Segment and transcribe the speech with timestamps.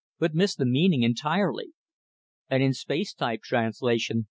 [0.17, 1.73] but miss the meaning entirely.
[2.49, 4.19] And in space type translation